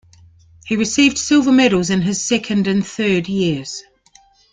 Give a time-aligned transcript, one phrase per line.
[0.65, 3.83] He received silver medals in his second and third years.